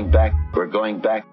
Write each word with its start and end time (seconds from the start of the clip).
going 0.00 0.10
back. 0.10 0.32
We're 0.54 0.66
going 0.66 1.00
back. 1.00 1.26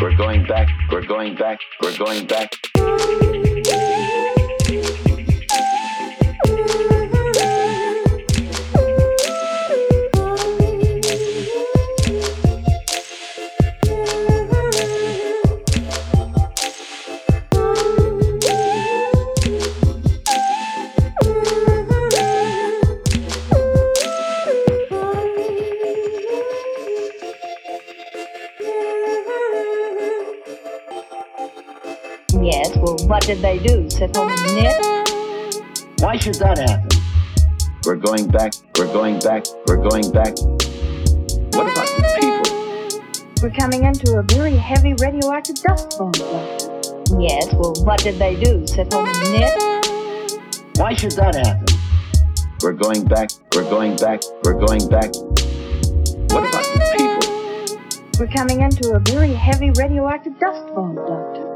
We're 0.00 0.16
going 0.16 0.46
back. 0.46 0.68
We're 0.90 1.06
going 1.06 1.36
back. 1.36 1.58
We're 1.82 1.96
going 1.96 2.26
back. 2.26 2.69
Yes, 32.50 32.76
well, 32.78 32.96
what 33.06 33.22
did 33.22 33.38
they 33.38 33.60
do? 33.60 33.88
Sit 33.88 34.16
home 34.16 34.28
and 34.28 34.54
knit? 34.56 34.74
Why 36.00 36.16
should 36.16 36.34
that 36.36 36.58
happen? 36.58 36.88
We're 37.84 37.94
going 37.94 38.26
back. 38.26 38.54
We're 38.76 38.92
going 38.92 39.20
back. 39.20 39.44
We're 39.68 39.76
going 39.76 40.10
back. 40.10 40.34
What 41.54 41.70
about 41.70 41.86
the 41.94 42.02
people? 42.18 42.50
We're 43.40 43.54
coming 43.54 43.84
into 43.84 44.18
a 44.18 44.24
very 44.24 44.56
heavy 44.56 44.94
radioactive 44.94 45.62
dust 45.62 45.92
storm, 45.92 46.10
Doctor. 46.10 46.82
Yes, 47.20 47.54
well, 47.54 47.72
what 47.84 48.02
did 48.02 48.18
they 48.18 48.34
do? 48.34 48.66
Sit 48.66 48.92
home 48.92 49.06
and 49.06 49.30
knit? 49.30 49.54
Why 50.76 50.94
should 50.94 51.12
that 51.12 51.36
happen? 51.36 51.66
We're 52.62 52.72
going 52.72 53.04
back. 53.04 53.30
We're 53.54 53.70
going 53.70 53.94
back. 53.96 54.22
We're 54.42 54.58
going 54.58 54.88
back. 54.88 55.14
What 56.34 56.48
about 56.50 56.66
the 56.74 56.82
people? 56.98 58.18
We're 58.18 58.32
coming 58.32 58.62
into 58.62 58.92
a 58.94 58.98
very 58.98 59.34
heavy 59.34 59.70
radioactive 59.76 60.36
dust 60.40 60.66
storm, 60.66 60.96
Doctor. 60.96 61.49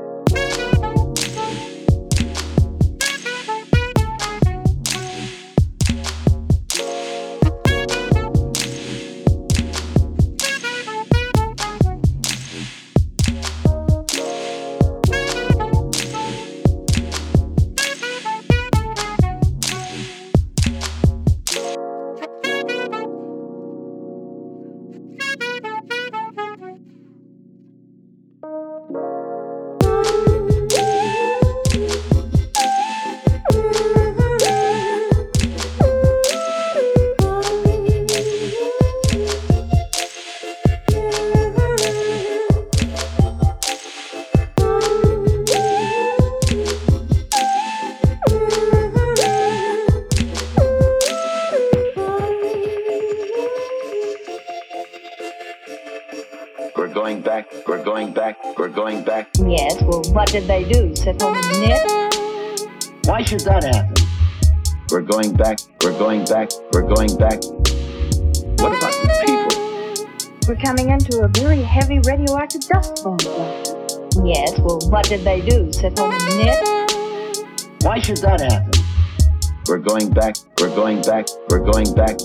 We're 56.77 56.93
going 56.93 57.23
back. 57.23 57.47
We're 57.69 57.85
going 57.85 58.13
back. 58.13 58.37
We're 58.59 58.69
going 58.69 59.05
back. 59.05 59.29
Yes, 59.39 59.81
well, 59.83 60.03
what 60.13 60.33
did 60.33 60.49
they 60.49 60.65
do? 60.65 60.95
Sit 60.97 61.23
home 61.23 61.37
and 61.37 61.61
knit? 61.61 63.07
Why 63.07 63.23
should 63.23 63.41
that 63.41 63.63
happen? 63.63 63.95
We're 64.91 65.03
going 65.03 65.35
back. 65.35 65.61
We're 65.85 65.97
going 65.97 66.25
back. 66.25 66.51
We're 66.73 66.83
going 66.83 67.17
back. 67.17 67.45
What 68.59 68.75
about 68.75 68.93
the 69.03 69.23
people? 69.25 70.49
We're 70.49 70.61
coming 70.61 70.91
into 70.91 71.21
a 71.23 71.29
very 71.29 71.63
heavy 71.63 72.01
radioactive 72.01 72.63
dust 72.63 72.99
storm, 72.99 73.19
Yes, 74.25 74.59
well, 74.59 74.81
what 74.91 75.09
did 75.09 75.21
they 75.21 75.43
do? 75.43 75.73
Sit 75.73 75.97
home 75.97 76.11
and 76.11 76.39
knit? 76.39 76.59
Why 77.83 78.01
should 78.01 78.17
that 78.19 78.41
happen? 78.41 78.73
We're 79.69 79.79
going 79.79 80.11
back. 80.11 80.35
We're 80.61 80.75
going 80.75 81.03
back. 81.03 81.29
We're 81.51 81.65
going 81.65 81.95
back. 81.95 82.19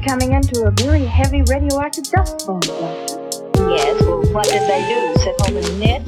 We're 0.00 0.06
coming 0.06 0.32
into 0.32 0.64
a 0.64 0.70
very 0.70 1.04
heavy 1.04 1.42
radioactive 1.42 2.04
dust 2.04 2.40
storm, 2.40 2.62
Yes, 2.64 4.00
well, 4.00 4.22
what 4.32 4.46
did 4.46 4.62
they 4.62 4.80
do? 4.88 5.20
Sit 5.20 5.38
home 5.42 5.58
and 5.58 5.78
knit? 5.78 6.02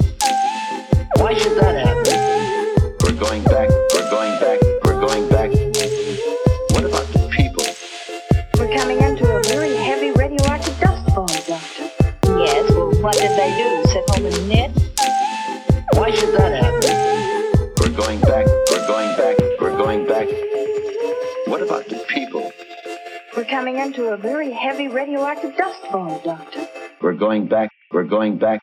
Why 1.16 1.34
should 1.34 1.60
that 1.60 1.76
happen? 1.76 2.97
We're 3.03 3.20
going 3.20 3.44
back. 3.44 3.69
We're 3.92 4.08
going 4.08 4.41
back. 4.41 4.60
We're 4.82 4.98
going 4.98 5.28
back. 5.28 5.50
What 6.70 6.84
about 6.84 7.06
the 7.12 7.28
people? 7.36 7.64
We're 8.58 8.75
coming 8.75 8.98
into 9.03 9.30
a 9.30 9.42
very 9.42 9.76
heavy 9.76 10.10
radioactive 10.12 10.80
dust 10.80 11.12
storm, 11.12 11.26
Doctor. 11.26 11.91
Yes, 12.41 12.70
well, 12.70 12.92
what 13.03 13.16
did 13.19 13.32
they 13.32 13.53
do? 13.62 13.91
Sit 13.91 14.09
home 14.09 14.24
and 14.24 14.48
knit? 14.48 14.70
Why 15.92 16.10
should 16.12 16.34
that 16.38 16.64
happen? 16.64 17.72
We're 17.76 17.94
going 17.94 18.20
back. 18.22 18.52
Into 23.72 24.12
a 24.12 24.16
very 24.19 24.50
heavy 24.53 24.88
radioactive 24.88 25.56
dust 25.56 25.78
storm, 25.88 26.21
Doctor. 26.22 26.69
We're 27.00 27.15
going 27.15 27.47
back. 27.47 27.71
We're 27.91 28.05
going 28.05 28.37
back. 28.37 28.60